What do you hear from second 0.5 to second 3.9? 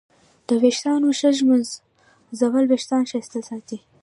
ویښتانو ښه ږمنځول وېښتان ښایسته ساتي.